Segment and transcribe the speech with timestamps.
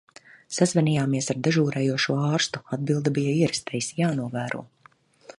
[0.55, 4.65] Sazvanījāmies ar dežūrējošo ārstu, atbilde bija ierastais "jānovēro".